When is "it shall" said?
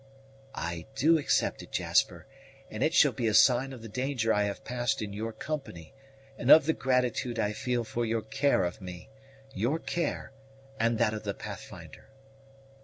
2.81-3.11